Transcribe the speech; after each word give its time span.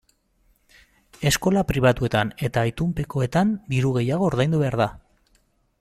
Eskola 1.31 1.63
pribatuan 1.73 2.33
eta 2.49 2.65
itunpekoetan 2.73 3.55
diru 3.75 3.95
gehiago 3.99 4.31
ordaindu 4.31 4.63
behar 4.65 4.81
da. 4.83 4.93